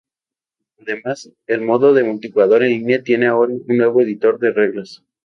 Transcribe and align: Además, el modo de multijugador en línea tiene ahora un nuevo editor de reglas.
Además, 0.79 1.29
el 1.45 1.61
modo 1.61 1.93
de 1.93 2.03
multijugador 2.03 2.63
en 2.63 2.69
línea 2.71 3.03
tiene 3.03 3.27
ahora 3.27 3.53
un 3.53 3.63
nuevo 3.77 4.01
editor 4.01 4.39
de 4.39 4.51
reglas. 4.51 5.03